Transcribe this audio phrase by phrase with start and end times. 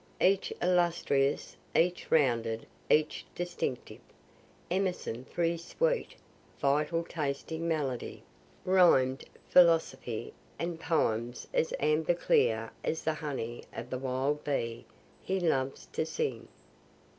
[0.19, 3.99] Each illustrious, each rounded, each distinctive.
[4.71, 6.15] Emerson for his sweet,
[6.59, 8.23] vital tasting melody,
[8.65, 14.85] rhym'd philosophy, and poems as amber clear as the honey of the wild bee
[15.21, 16.47] he loves to sing.